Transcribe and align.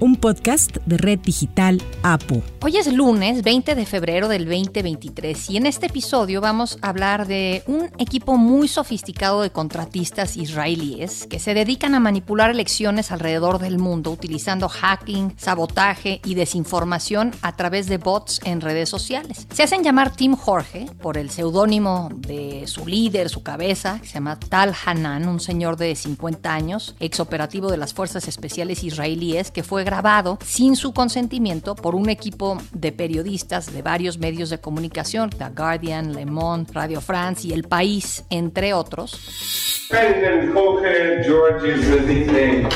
un 0.00 0.16
podcast 0.16 0.76
de 0.84 0.98
Red 0.98 1.20
Digital 1.20 1.82
APO. 2.02 2.42
Hoy 2.62 2.76
es 2.76 2.92
lunes 2.92 3.42
20 3.42 3.74
de 3.74 3.86
febrero 3.86 4.28
del 4.28 4.44
2023 4.44 5.50
y 5.50 5.56
en 5.56 5.66
este 5.66 5.86
episodio 5.86 6.40
vamos 6.40 6.78
a 6.82 6.88
hablar 6.88 7.26
de 7.26 7.62
un 7.66 7.90
equipo 7.98 8.36
muy 8.36 8.68
sofisticado 8.68 9.42
de 9.42 9.50
contratistas 9.50 10.36
israelíes 10.36 11.26
que 11.26 11.38
se 11.38 11.54
dedican 11.54 11.94
a 11.94 12.00
manipular 12.00 12.50
elecciones 12.50 13.10
alrededor 13.10 13.58
del 13.58 13.78
mundo 13.78 14.10
utilizando 14.10 14.68
hacking, 14.68 15.34
sabotaje 15.38 16.20
y 16.24 16.34
desinformación 16.34 17.32
a 17.42 17.56
través 17.56 17.86
de 17.86 17.98
bots 17.98 18.40
en 18.44 18.60
redes 18.60 18.88
sociales. 18.88 19.46
Se 19.52 19.62
hacen 19.62 19.82
llamar 19.82 20.14
Team 20.14 20.36
Jorge 20.36 20.86
por 21.00 21.16
el 21.16 21.30
seudónimo 21.30 22.10
de 22.16 22.64
su 22.66 22.86
líder, 22.86 23.30
su 23.30 23.42
cabeza, 23.42 23.98
que 24.00 24.08
se 24.08 24.14
llama 24.14 24.38
Tal 24.38 24.74
Hanan, 24.84 25.28
un 25.28 25.40
señor 25.40 25.76
de 25.76 25.94
50 25.94 26.52
años, 26.52 26.96
ex 27.00 27.20
operativo 27.20 27.70
de 27.70 27.76
las 27.78 27.94
Fuerzas 27.94 28.28
Especiales 28.28 28.84
Israelíes 28.84 29.50
que 29.50 29.62
fue 29.62 29.85
grabado 29.86 30.36
sin 30.44 30.74
su 30.74 30.92
consentimiento 30.92 31.76
por 31.76 31.94
un 31.94 32.08
equipo 32.10 32.58
de 32.72 32.90
periodistas 32.92 33.72
de 33.72 33.80
varios 33.82 34.18
medios 34.18 34.50
de 34.50 34.58
comunicación, 34.58 35.30
The 35.30 35.50
Guardian, 35.56 36.12
Le 36.12 36.26
Monde, 36.26 36.70
Radio 36.74 37.00
France 37.00 37.46
y 37.46 37.52
El 37.52 37.62
País, 37.62 38.24
entre 38.28 38.74
otros. 38.74 39.86
President 39.88 40.52
Jorge 40.52 41.22
George 41.24 41.72
is 41.72 41.88
the 41.88 42.00
nickname, 42.00 42.68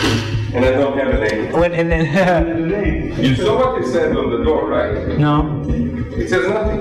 and 0.54 0.64
I 0.64 0.70
don't 0.70 0.96
have 0.96 1.12
a 1.12 1.18
name. 1.28 1.52
When, 1.52 1.74
and 1.74 1.90
then, 1.90 3.12
You 3.20 3.34
saw 3.34 3.58
what 3.58 3.82
it 3.82 3.86
said 3.92 4.16
on 4.16 4.30
the 4.30 4.44
door, 4.44 4.68
right? 4.70 5.18
no. 5.18 5.62
It 6.16 6.28
says 6.28 6.48
nothing. 6.48 6.80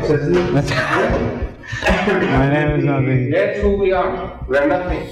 That's, 0.53 0.69
my 2.21 2.49
name 2.49 2.79
is 2.79 2.85
nothing. 2.85 3.31
That's 3.31 3.59
who 3.61 3.77
we 3.77 3.91
are. 3.93 4.39
We 4.47 4.57
are 4.57 4.67
nothing. 4.67 5.09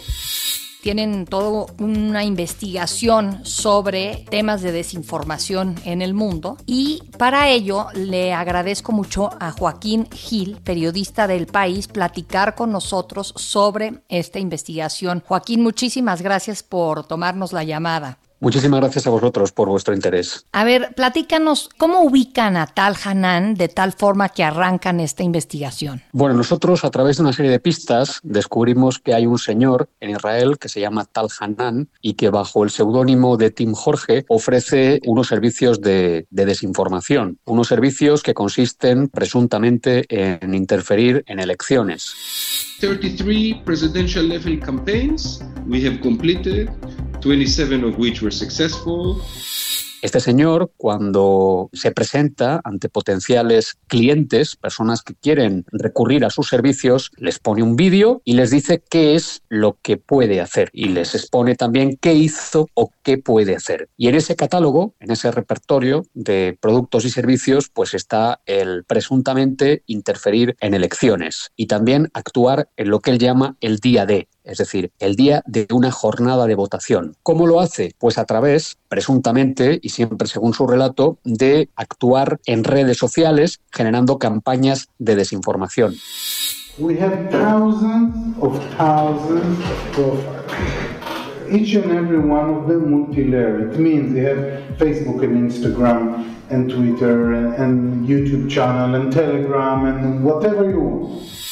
Tienen 0.88 1.26
toda 1.26 1.66
una 1.80 2.24
investigación 2.24 3.46
sobre 3.46 4.26
temas 4.30 4.62
de 4.62 4.72
desinformación 4.72 5.76
en 5.84 6.02
el 6.02 6.14
mundo 6.14 6.56
y 6.66 7.02
para 7.18 7.50
ello 7.50 7.88
le 7.94 8.34
agradezco 8.34 8.94
mucho 8.94 9.30
a 9.38 9.52
Joaquín 9.52 10.08
Gil, 10.10 10.62
periodista 10.64 11.28
del 11.28 11.46
país, 11.46 11.90
platicar 11.90 12.56
con 12.56 12.72
nosotros 12.72 13.34
sobre 13.36 14.02
esta 14.08 14.40
investigación. 14.40 15.22
Joaquín, 15.28 15.62
muchísimas 15.62 16.22
gracias 16.22 16.64
por 16.64 17.06
tomarnos 17.06 17.52
la 17.52 17.66
llamada. 17.66 18.20
Muchísimas 18.40 18.82
gracias 18.82 19.08
a 19.08 19.10
vosotros 19.10 19.52
por 19.52 19.68
vuestro 19.68 19.96
interés. 19.96 20.46
A 20.52 20.64
ver, 20.64 20.94
platícanos, 20.96 21.70
¿cómo 21.78 22.02
ubican 22.02 22.56
a 22.56 22.68
Tal 22.68 22.96
Hanan 23.04 23.56
de 23.56 23.68
tal 23.68 23.94
forma 23.94 24.30
que 24.30 24.44
arrancan 24.44 25.00
esta 25.00 25.24
investigación? 25.24 26.04
Bueno, 26.12 26.36
nosotros 26.36 26.84
a 26.84 26.92
través 26.92 27.18
de 27.18 27.24
una 27.24 27.34
serie 27.34 27.52
de 27.52 27.60
pistas 27.60 28.20
descubrimos 28.24 29.00
que 29.00 29.16
hay 29.16 29.26
un 29.26 29.40
señor 29.40 29.90
en 30.00 30.12
Israel 30.12 30.60
que 30.60 30.70
se 30.70 30.80
llama 30.80 31.06
Tal 31.06 31.28
Hanan 31.40 31.90
y 32.02 32.14
que 32.14 32.30
bajo 32.30 32.64
el 32.64 32.70
seudónimo 32.70 33.38
de 33.38 33.50
Tim 33.50 33.74
Jorge 33.74 34.26
ofrece 34.28 35.00
unos 35.06 35.28
servicios 35.28 35.82
de, 35.82 36.28
de 36.30 36.46
desinformación, 36.46 37.40
unos 37.46 37.68
servicios 37.68 38.22
que 38.22 38.34
consisten 38.34 39.08
presuntamente 39.10 40.06
en 40.10 40.54
interferir 40.54 41.24
en 41.28 41.40
elecciones. 41.40 42.14
33 42.80 43.64
presidential 43.66 44.28
level 44.30 44.60
campaigns 44.60 45.42
we 45.68 45.86
have 45.86 46.00
completed, 46.02 46.70
27 47.22 47.84
of 47.84 47.98
which 47.98 48.22
successful. 48.32 49.22
Este 50.04 50.20
señor, 50.20 50.72
cuando 50.78 51.70
se 51.74 51.92
presenta 51.92 52.62
ante 52.64 52.88
potenciales 52.88 53.78
clientes, 53.88 54.56
personas 54.56 55.02
que 55.02 55.16
quieren 55.16 55.66
recurrir 55.72 56.24
a 56.24 56.30
sus 56.30 56.48
servicios, 56.48 57.12
les 57.18 57.40
pone 57.40 57.64
un 57.64 57.76
vídeo 57.76 58.22
y 58.24 58.34
les 58.34 58.52
dice 58.52 58.84
qué 58.90 59.16
es 59.16 59.42
lo 59.50 59.80
que 59.82 59.98
puede 59.98 60.40
hacer 60.40 60.70
y 60.72 60.90
les 60.90 61.16
expone 61.16 61.56
también 61.56 61.98
qué 62.00 62.14
hizo 62.14 62.68
o 62.76 62.92
qué 63.02 63.18
puede 63.18 63.56
hacer. 63.56 63.90
Y 63.98 64.08
en 64.08 64.16
ese 64.16 64.36
catálogo, 64.36 64.94
en 65.00 65.12
ese 65.12 65.32
repertorio 65.32 66.06
de 66.14 66.56
productos 66.62 67.04
y 67.06 67.10
servicios, 67.10 67.70
pues 67.74 67.96
está 67.96 68.42
el 68.46 68.84
presuntamente 68.84 69.82
interferir 69.88 70.56
en 70.60 70.76
elecciones 70.76 71.52
y 71.56 71.66
también 71.66 72.10
actuar 72.14 72.70
en 72.78 72.90
lo 72.92 73.00
que 73.00 73.12
él 73.12 73.18
llama 73.18 73.58
el 73.62 73.80
día 73.80 74.06
D, 74.06 74.28
es 74.48 74.58
decir, 74.58 74.92
el 75.00 75.16
día 75.16 75.44
de 75.46 75.68
una 75.72 75.92
jornada 75.92 76.48
de 76.48 76.56
votación. 76.56 77.16
¿Cómo 77.22 77.46
lo 77.46 77.60
hace? 77.60 77.94
Pues 78.00 78.18
a 78.18 78.26
través, 78.26 78.78
presuntamente, 78.88 79.80
y 79.82 79.90
siempre 79.90 80.28
según 80.28 80.54
su 80.54 80.66
relato, 80.66 81.18
de 81.24 81.70
actuar 81.76 82.40
en 82.46 82.64
redes 82.64 82.98
sociales 82.98 83.60
generando 83.72 84.18
campañas 84.18 84.88
de 84.98 85.16
desinformación. 85.16 85.96
We 86.80 87.00
have 87.00 87.30
thousands 87.32 88.38
of 88.40 88.60
thousands 88.78 89.60
of. 89.98 90.20
Each 91.50 91.76
and 91.76 91.92
every 91.92 92.20
one 92.20 92.50
of 92.54 92.68
them 92.68 92.92
multi-layered. 92.92 93.74
It 93.74 93.80
means 93.80 94.14
they 94.14 94.26
have 94.26 94.78
Facebook 94.78 95.24
and 95.24 95.50
Instagram 95.50 96.26
and 96.50 96.70
Twitter 96.70 97.34
and, 97.34 97.56
and 97.56 98.08
YouTube 98.08 98.50
channel 98.50 98.96
and 98.96 99.12
Telegram 99.12 99.86
and 99.86 100.24
whatever 100.24 100.70
you 100.70 100.80
want. 100.80 101.47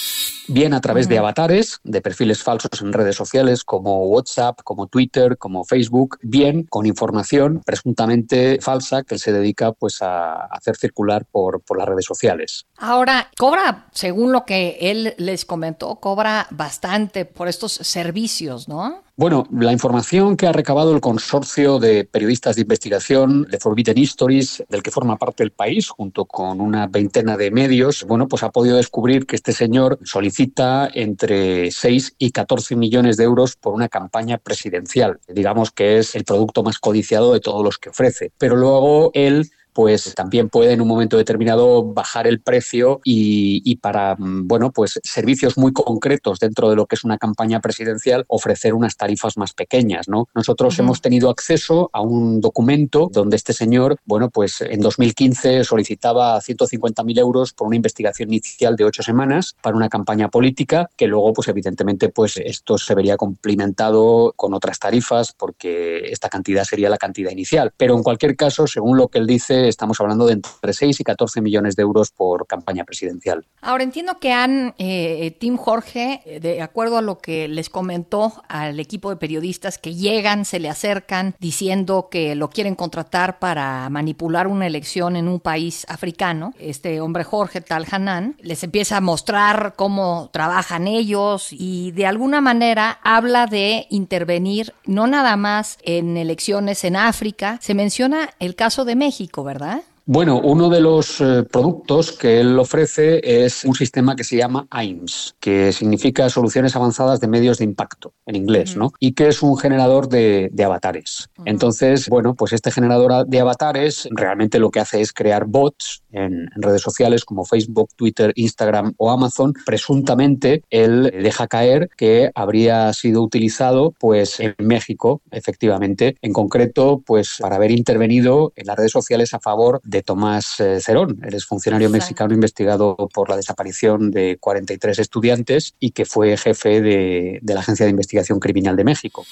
Bien 0.47 0.73
a 0.73 0.81
través 0.81 1.07
de 1.07 1.17
avatares, 1.17 1.79
de 1.83 2.01
perfiles 2.01 2.43
falsos 2.43 2.81
en 2.81 2.93
redes 2.93 3.15
sociales 3.15 3.63
como 3.63 4.05
WhatsApp, 4.07 4.59
como 4.63 4.87
Twitter, 4.87 5.37
como 5.37 5.65
Facebook, 5.65 6.17
bien 6.21 6.63
con 6.63 6.85
información 6.85 7.61
presuntamente 7.65 8.59
falsa 8.61 9.03
que 9.03 9.15
él 9.15 9.21
se 9.21 9.31
dedica 9.31 9.71
pues 9.71 10.01
a 10.01 10.45
hacer 10.45 10.75
circular 10.75 11.25
por, 11.25 11.61
por 11.61 11.77
las 11.77 11.87
redes 11.87 12.05
sociales. 12.05 12.65
Ahora, 12.77 13.29
cobra, 13.37 13.87
según 13.91 14.31
lo 14.31 14.45
que 14.45 14.77
él 14.81 15.13
les 15.17 15.45
comentó, 15.45 15.95
cobra 15.95 16.47
bastante 16.51 17.25
por 17.25 17.47
estos 17.47 17.73
servicios, 17.73 18.67
¿no? 18.67 19.04
Bueno, 19.17 19.47
la 19.49 19.71
información 19.71 20.35
que 20.35 20.45
ha 20.45 20.51
recabado 20.51 20.93
el 20.93 20.99
consorcio 20.99 21.79
de 21.79 22.03
periodistas 22.03 22.57
de 22.57 22.63
investigación 22.63 23.43
de 23.43 23.59
Forbidden 23.59 23.97
Histories, 23.97 24.61
del 24.67 24.83
que 24.83 24.91
forma 24.91 25.15
parte 25.15 25.41
el 25.41 25.51
país, 25.51 25.87
junto 25.87 26.25
con 26.25 26.59
una 26.59 26.87
veintena 26.87 27.37
de 27.37 27.49
medios, 27.49 28.03
bueno, 28.03 28.27
pues 28.27 28.43
ha 28.43 28.51
podido 28.51 28.75
descubrir 28.75 29.25
que 29.25 29.37
este 29.37 29.53
señor 29.53 29.99
solicita 30.03 30.89
entre 30.93 31.71
6 31.71 32.15
y 32.17 32.31
14 32.31 32.75
millones 32.75 33.15
de 33.15 33.23
euros 33.23 33.55
por 33.55 33.73
una 33.73 33.87
campaña 33.87 34.37
presidencial. 34.37 35.17
Digamos 35.29 35.71
que 35.71 35.99
es 35.99 36.13
el 36.15 36.25
producto 36.25 36.61
más 36.61 36.77
codiciado 36.77 37.31
de 37.31 37.39
todos 37.39 37.63
los 37.63 37.77
que 37.77 37.91
ofrece. 37.91 38.33
Pero 38.37 38.57
luego 38.57 39.11
él 39.13 39.49
pues 39.75 40.15
también 40.15 40.47
puede 40.47 40.71
en 40.71 40.79
un 40.79 40.87
momento 40.87 41.17
determinado 41.17 41.83
bajar 41.83 42.27
el 42.27 42.39
precio 42.39 43.01
y, 43.03 43.61
y, 43.65 43.75
para 43.75 44.15
bueno 44.17 44.71
pues 44.71 45.01
servicios 45.03 45.57
muy 45.57 45.73
concretos 45.73 46.39
dentro 46.39 46.69
de 46.69 46.77
lo 46.77 46.85
que 46.85 46.95
es 46.95 47.03
una 47.03 47.17
campaña 47.17 47.59
presidencial 47.59 48.23
ofrecer 48.29 48.73
unas 48.73 48.95
tarifas 48.95 49.37
más 49.37 49.51
pequeñas 49.53 50.07
no 50.07 50.29
nosotros 50.33 50.73
uh 50.73 50.77
-huh. 50.77 50.83
hemos 50.83 51.01
tenido 51.01 51.29
acceso 51.29 51.89
a 51.91 51.99
un 51.99 52.39
documento 52.39 53.09
donde 53.11 53.35
este 53.35 53.51
señor 53.51 53.97
bueno 54.05 54.29
pues 54.29 54.61
en 54.61 54.79
2015 54.79 55.65
solicitaba 55.65 56.39
150.000 56.39 57.19
euros 57.19 57.51
por 57.51 57.67
una 57.67 57.75
investigación 57.75 58.29
inicial 58.31 58.77
de 58.77 58.85
ocho 58.85 59.03
semanas 59.03 59.57
para 59.61 59.75
una 59.75 59.89
campaña 59.89 60.29
política 60.29 60.89
que 60.95 61.07
luego 61.07 61.33
pues 61.33 61.49
evidentemente 61.49 62.07
pues 62.07 62.37
esto 62.37 62.77
se 62.77 62.95
vería 62.95 63.17
complementado 63.17 64.31
con 64.37 64.53
otras 64.53 64.79
tarifas 64.79 65.33
porque 65.33 65.97
esta 66.13 66.29
cantidad 66.29 66.63
sería 66.63 66.89
la 66.89 66.97
cantidad 66.97 67.31
inicial 67.31 67.73
pero 67.75 67.93
en 67.97 68.03
cualquier 68.03 68.37
caso 68.37 68.67
según 68.67 68.95
lo 68.95 69.09
que 69.09 69.19
él 69.19 69.27
dice 69.27 69.64
estamos 69.67 69.99
hablando 69.99 70.25
de 70.25 70.33
entre 70.33 70.73
6 70.73 70.99
y 70.99 71.03
14 71.03 71.41
millones 71.41 71.75
de 71.75 71.83
euros 71.83 72.11
por 72.11 72.47
campaña 72.47 72.83
presidencial. 72.83 73.45
Ahora 73.61 73.83
entiendo 73.83 74.19
que 74.19 74.31
han, 74.33 74.73
eh, 74.77 75.35
Tim 75.39 75.57
Jorge, 75.57 76.39
de 76.41 76.61
acuerdo 76.61 76.97
a 76.97 77.01
lo 77.01 77.19
que 77.19 77.47
les 77.47 77.69
comentó 77.69 78.43
al 78.47 78.79
equipo 78.79 79.09
de 79.09 79.15
periodistas 79.15 79.77
que 79.77 79.95
llegan, 79.95 80.45
se 80.45 80.59
le 80.59 80.69
acercan 80.69 81.35
diciendo 81.39 82.09
que 82.09 82.35
lo 82.35 82.49
quieren 82.49 82.75
contratar 82.75 83.39
para 83.39 83.89
manipular 83.89 84.47
una 84.47 84.67
elección 84.67 85.15
en 85.15 85.27
un 85.27 85.39
país 85.39 85.85
africano, 85.89 86.53
este 86.59 87.01
hombre 87.01 87.23
Jorge 87.23 87.61
Tal 87.61 87.85
Hanan, 87.89 88.35
les 88.41 88.63
empieza 88.63 88.97
a 88.97 89.01
mostrar 89.01 89.73
cómo 89.75 90.29
trabajan 90.31 90.87
ellos 90.87 91.49
y 91.51 91.91
de 91.91 92.05
alguna 92.05 92.41
manera 92.41 92.99
habla 93.03 93.47
de 93.47 93.87
intervenir 93.89 94.73
no 94.85 95.07
nada 95.07 95.35
más 95.37 95.77
en 95.83 96.17
elecciones 96.17 96.83
en 96.83 96.95
África, 96.95 97.57
se 97.61 97.73
menciona 97.73 98.29
el 98.39 98.55
caso 98.55 98.85
de 98.85 98.95
México, 98.95 99.43
¿verdad? 99.43 99.54
¿verdad? 99.55 99.83
Bueno, 100.07 100.39
uno 100.39 100.69
de 100.69 100.81
los 100.81 101.19
eh, 101.19 101.41
productos 101.51 102.11
que 102.11 102.39
él 102.39 102.59
ofrece 102.59 103.43
es 103.43 103.65
un 103.65 103.73
sistema 103.73 104.15
que 104.15 104.23
se 104.23 104.37
llama 104.37 104.67
AIMS, 104.69 105.35
que 105.39 105.71
significa 105.71 106.29
Soluciones 106.29 106.75
Avanzadas 106.75 107.19
de 107.19 107.27
Medios 107.27 107.57
de 107.57 107.63
Impacto, 107.63 108.13
en 108.27 108.35
inglés, 108.35 108.77
¿no? 108.77 108.91
Y 108.99 109.13
que 109.13 109.29
es 109.29 109.41
un 109.41 109.57
generador 109.57 110.07
de, 110.07 110.51
avatares. 110.63 111.31
Entonces, 111.45 112.07
bueno, 112.07 112.35
pues 112.35 112.53
este 112.53 112.69
generador 112.69 113.25
de 113.25 113.39
avatares 113.39 114.07
realmente 114.11 114.59
lo 114.59 114.69
que 114.69 114.79
hace 114.79 115.01
es 115.01 115.11
crear 115.11 115.45
bots 115.45 116.03
en, 116.11 116.51
redes 116.55 116.83
sociales 116.83 117.25
como 117.25 117.43
Facebook, 117.43 117.89
Twitter, 117.95 118.31
Instagram 118.35 118.93
o 118.97 119.09
Amazon. 119.09 119.53
Presuntamente, 119.65 120.61
él 120.69 121.11
deja 121.23 121.47
caer 121.47 121.89
que 121.97 122.29
habría 122.35 122.93
sido 122.93 123.23
utilizado 123.23 123.95
pues 123.99 124.39
en 124.39 124.53
México, 124.59 125.21
efectivamente, 125.31 126.15
en 126.21 126.31
concreto, 126.31 127.01
pues 127.03 127.37
para 127.39 127.55
haber 127.55 127.71
intervenido 127.71 128.53
en 128.55 128.67
las 128.67 128.77
redes 128.77 128.91
sociales 128.91 129.33
a 129.33 129.39
favor 129.39 129.81
de 129.83 129.94
Tomás 130.03 130.59
eh, 130.59 130.79
Cerón, 130.79 131.19
el 131.23 131.33
exfuncionario 131.33 131.89
mexicano 131.89 132.33
investigado 132.33 132.95
por 133.13 133.29
la 133.29 133.35
desaparición 133.35 134.11
de 134.11 134.37
43 134.39 134.99
estudiantes 134.99 135.75
y 135.79 135.91
que 135.91 136.05
fue 136.05 136.37
jefe 136.37 136.81
de, 136.81 137.39
de 137.41 137.53
la 137.53 137.59
Agencia 137.61 137.85
de 137.85 137.91
Investigación 137.91 138.39
Criminal 138.39 138.75
de 138.75 138.83
México. 138.83 139.25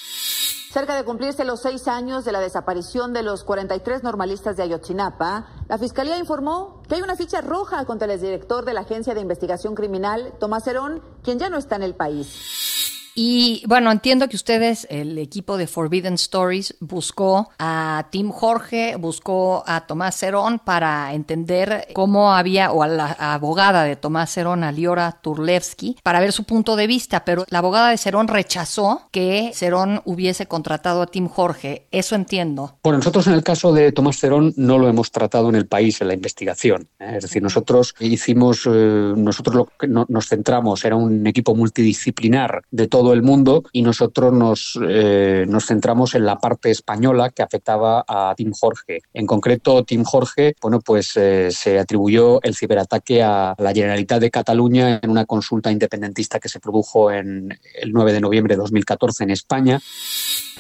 Cerca 0.74 0.96
de 0.96 1.04
cumplirse 1.04 1.46
los 1.46 1.62
seis 1.62 1.88
años 1.88 2.26
de 2.26 2.32
la 2.32 2.40
desaparición 2.40 3.14
de 3.14 3.22
los 3.22 3.44
43 3.44 4.02
normalistas 4.02 4.58
de 4.58 4.64
Ayotzinapa, 4.64 5.46
la 5.70 5.78
Fiscalía 5.78 6.18
informó 6.18 6.82
que 6.90 6.96
hay 6.96 7.04
una 7.04 7.16
ficha 7.16 7.42
roja 7.42 7.86
contra 7.86 8.06
el 8.06 8.12
exdirector 8.12 8.66
de 8.66 8.74
la 8.74 8.82
Agencia 8.82 9.14
de 9.14 9.22
Investigación 9.22 9.76
Criminal, 9.76 10.34
Tomás 10.40 10.66
Herón, 10.66 11.04
quien 11.22 11.38
ya 11.38 11.50
no 11.50 11.58
está 11.58 11.76
en 11.76 11.84
el 11.84 11.94
país. 11.94 12.93
Y 13.16 13.64
bueno, 13.68 13.92
entiendo 13.92 14.28
que 14.28 14.36
ustedes, 14.36 14.88
el 14.90 15.18
equipo 15.18 15.58
de 15.58 15.68
Forbidden 15.68 16.16
Stories, 16.16 16.76
buscó 16.80 17.50
a 17.60 18.08
Tim 18.10 18.32
Jorge, 18.32 18.96
buscó 18.96 19.64
a 19.68 19.86
Tomás 19.86 20.16
Cerón 20.16 20.60
para 20.60 21.14
entender 21.14 21.88
cómo 21.94 22.34
había, 22.34 22.72
o 22.72 22.82
a 22.82 22.88
la 22.88 23.12
abogada 23.12 23.84
de 23.84 23.96
Tomás 23.96 24.32
Cerón, 24.32 24.64
a 24.64 24.72
Liora 24.72 25.20
Turlevsky, 25.22 25.98
para 26.02 26.20
ver 26.20 26.32
su 26.32 26.46
punto 26.46 26.76
de 26.76 26.88
vista, 26.88 27.24
pero 27.24 27.46
la 27.50 27.60
abogada 27.60 27.90
de 27.90 27.98
Cerón 27.98 28.28
rechazó 28.28 29.08
que 29.12 29.52
Cerón 29.54 30.02
hubiese 30.06 30.48
contratado 30.48 31.02
a 31.04 31.08
Tim 31.08 31.28
Jorge. 31.28 31.88
Eso 31.92 32.16
entiendo. 32.16 32.78
Bueno, 32.84 32.98
nosotros 32.98 33.28
en 33.28 33.34
el 33.34 33.44
caso 33.44 33.74
de 33.74 33.92
Tomás 33.92 34.18
Cerón 34.18 34.54
no 34.56 34.80
lo 34.80 34.88
hemos 34.88 35.12
tratado 35.12 35.50
en 35.50 35.56
el 35.56 35.68
país 35.68 36.02
en 36.02 36.08
la 36.08 36.14
investigación. 36.14 36.88
¿eh? 37.00 37.14
Es 37.18 37.24
decir, 37.24 37.44
nosotros 37.44 37.94
hicimos, 38.00 38.64
eh, 38.66 39.14
nosotros 39.16 39.56
lo 39.56 39.66
que 39.66 39.88
nos 39.88 40.28
centramos, 40.28 40.84
era 40.84 40.96
un 40.96 41.28
equipo 41.28 41.56
multidisciplinar 41.56 42.64
de 42.72 42.88
todo 42.88 43.03
el 43.12 43.24
mundo 43.24 43.64
y 43.74 43.82
nosotros 43.82 44.32
nos, 44.32 44.80
eh, 44.88 45.46
nos 45.48 45.66
centramos 45.66 46.16
en 46.16 46.26
la 46.26 46.38
parte 46.38 46.72
española 46.72 47.32
que 47.32 47.44
afectaba 47.44 48.06
a 48.08 48.34
Tim 48.38 48.54
Jorge. 48.54 49.02
En 49.14 49.26
concreto, 49.26 49.84
Tim 49.84 50.04
Jorge, 50.06 50.56
bueno, 50.62 50.80
pues 50.80 51.18
eh, 51.18 51.50
se 51.52 51.80
atribuyó 51.80 52.42
el 52.44 52.56
ciberataque 52.56 53.22
a 53.22 53.56
la 53.58 53.74
Generalitat 53.74 54.22
de 54.22 54.32
Cataluña 54.32 55.00
en 55.02 55.10
una 55.10 55.26
consulta 55.26 55.72
independentista 55.72 56.40
que 56.40 56.48
se 56.48 56.60
produjo 56.60 57.12
en 57.12 57.50
el 57.82 57.92
9 57.92 58.14
de 58.14 58.22
noviembre 58.22 58.56
de 58.56 58.62
2014 58.62 59.24
en 59.26 59.32
España. 59.32 59.82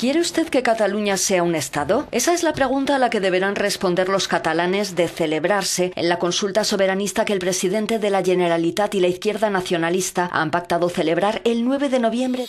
¿Quiere 0.04 0.20
usted 0.20 0.50
que 0.50 0.64
Cataluña 0.64 1.16
sea 1.16 1.44
un 1.44 1.56
Estado? 1.56 2.10
Esa 2.12 2.34
es 2.34 2.44
la 2.44 2.52
pregunta 2.52 2.98
a 2.98 3.00
la 3.00 3.10
que 3.10 3.22
deberán 3.22 3.56
responder 3.56 4.10
los 4.10 4.28
catalanes 4.28 4.98
de 4.98 5.08
celebrarse 5.08 5.94
en 5.96 6.10
la 6.10 6.20
consulta 6.20 6.66
soberanista 6.66 7.24
que 7.24 7.32
el 7.32 7.40
presidente 7.40 8.00
de 8.00 8.10
la 8.10 8.22
Generalitat 8.22 8.94
y 8.96 9.00
la 9.00 9.08
izquierda 9.08 9.50
nacionalista 9.50 10.30
han 10.30 10.52
pactado 10.52 10.90
celebrar 10.90 11.40
el 11.46 11.64
9 11.64 11.88
de 11.88 12.00
noviembre. 12.02 12.48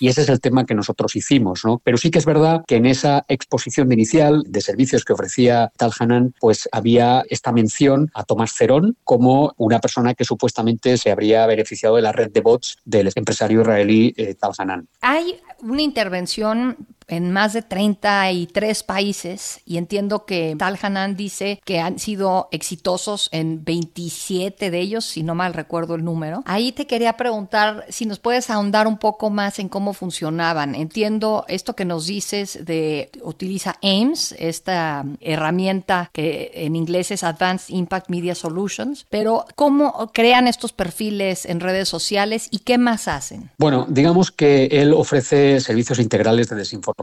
Y 0.00 0.08
ese 0.08 0.22
es 0.22 0.28
el 0.28 0.40
tema 0.40 0.66
que 0.66 0.74
nosotros 0.74 1.14
hicimos, 1.16 1.64
¿no? 1.64 1.80
Pero 1.84 1.96
sí 1.96 2.10
que 2.10 2.18
es 2.18 2.26
verdad 2.26 2.64
que 2.66 2.76
en 2.76 2.86
esa 2.86 3.24
exposición 3.28 3.92
inicial 3.92 4.42
de 4.46 4.60
servicios 4.60 5.04
que 5.04 5.12
ofrecía 5.12 5.72
Tal 5.76 5.92
Hanan, 5.98 6.34
pues 6.40 6.68
había 6.72 7.24
esta 7.28 7.52
mención 7.52 8.10
a 8.14 8.24
Tomás 8.24 8.52
Cerón 8.52 8.96
como 9.04 9.54
una 9.56 9.80
persona 9.80 10.14
que 10.14 10.24
supuestamente 10.24 10.96
se 10.98 11.10
habría 11.10 11.46
beneficiado 11.46 11.96
de 11.96 12.02
la 12.02 12.12
red 12.12 12.30
de 12.30 12.40
bots 12.40 12.78
del 12.84 13.10
empresario 13.14 13.60
israelí 13.60 14.14
eh, 14.16 14.34
Tal 14.34 14.52
Hanan. 14.58 14.88
Hay 15.00 15.40
una 15.62 15.82
intervención 15.82 16.76
en 17.08 17.30
más 17.30 17.52
de 17.52 17.62
33 17.62 18.82
países 18.82 19.60
y 19.66 19.78
entiendo 19.78 20.24
que 20.24 20.54
Tal 20.58 20.78
Hanan 20.80 21.16
dice 21.16 21.60
que 21.64 21.80
han 21.80 21.98
sido 21.98 22.48
exitosos 22.50 23.28
en 23.32 23.64
27 23.64 24.70
de 24.70 24.80
ellos, 24.80 25.04
si 25.04 25.22
no 25.22 25.34
mal 25.34 25.54
recuerdo 25.54 25.94
el 25.94 26.04
número. 26.04 26.42
Ahí 26.46 26.72
te 26.72 26.86
quería 26.86 27.16
preguntar 27.16 27.84
si 27.88 28.06
nos 28.06 28.18
puedes 28.18 28.50
ahondar 28.50 28.86
un 28.86 28.98
poco 28.98 29.30
más 29.30 29.58
en 29.58 29.68
cómo 29.68 29.92
funcionaban. 29.92 30.74
Entiendo 30.74 31.44
esto 31.48 31.76
que 31.76 31.84
nos 31.84 32.06
dices 32.06 32.64
de 32.64 33.10
utiliza 33.22 33.76
AIMS, 33.82 34.32
esta 34.38 35.04
herramienta 35.20 36.10
que 36.12 36.52
en 36.54 36.76
inglés 36.76 37.10
es 37.10 37.22
Advanced 37.22 37.74
Impact 37.74 38.08
Media 38.08 38.34
Solutions, 38.34 39.06
pero 39.10 39.46
¿cómo 39.54 40.10
crean 40.12 40.48
estos 40.48 40.72
perfiles 40.72 41.46
en 41.46 41.60
redes 41.60 41.88
sociales 41.88 42.48
y 42.50 42.60
qué 42.60 42.78
más 42.78 43.08
hacen? 43.08 43.50
Bueno, 43.58 43.86
digamos 43.88 44.30
que 44.30 44.66
él 44.70 44.92
ofrece 44.92 45.60
servicios 45.60 45.98
integrales 45.98 46.48
de 46.48 46.56
desinformación 46.56 46.93